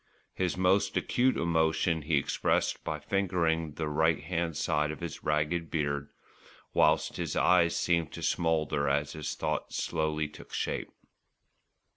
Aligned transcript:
His 0.33 0.57
most 0.57 0.97
acute 0.97 1.37
emotion 1.37 2.01
he 2.01 2.17
expressed 2.17 2.83
by 2.83 2.97
fingering 2.99 3.73
the 3.73 3.87
right 3.87 4.19
hand 4.23 4.57
side 4.57 4.89
of 4.89 4.99
his 4.99 5.23
ragged 5.23 5.69
beard, 5.69 6.09
whilst 6.73 7.17
his 7.17 7.35
eyes 7.35 7.75
seemed 7.75 8.11
to 8.13 8.23
smoulder 8.23 8.89
as 8.89 9.13
his 9.13 9.35
thoughts 9.35 9.75
slowly 9.75 10.27
took 10.27 10.53
shape. 10.53 10.89